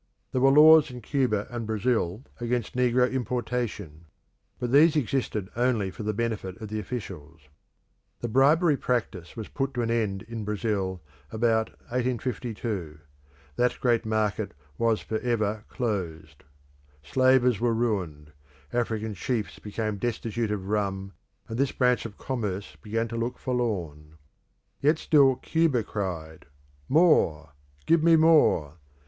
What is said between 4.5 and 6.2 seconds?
but these existed only for the